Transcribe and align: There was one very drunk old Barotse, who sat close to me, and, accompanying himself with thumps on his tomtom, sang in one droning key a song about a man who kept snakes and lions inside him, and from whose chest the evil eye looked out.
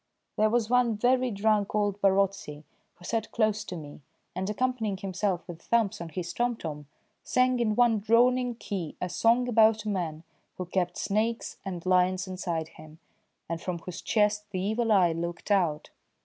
There 0.35 0.49
was 0.49 0.67
one 0.67 0.97
very 0.97 1.29
drunk 1.29 1.75
old 1.75 2.01
Barotse, 2.01 2.47
who 2.95 3.05
sat 3.05 3.31
close 3.31 3.63
to 3.65 3.75
me, 3.75 4.01
and, 4.35 4.49
accompanying 4.49 4.97
himself 4.97 5.47
with 5.47 5.61
thumps 5.61 6.01
on 6.01 6.09
his 6.09 6.33
tomtom, 6.33 6.87
sang 7.23 7.59
in 7.59 7.75
one 7.75 7.99
droning 7.99 8.55
key 8.55 8.95
a 8.99 9.09
song 9.09 9.47
about 9.47 9.85
a 9.85 9.89
man 9.89 10.23
who 10.57 10.65
kept 10.65 10.97
snakes 10.97 11.57
and 11.63 11.85
lions 11.85 12.27
inside 12.27 12.69
him, 12.69 12.97
and 13.47 13.61
from 13.61 13.77
whose 13.77 14.01
chest 14.01 14.49
the 14.49 14.59
evil 14.59 14.91
eye 14.91 15.11
looked 15.11 15.51
out. 15.51 15.91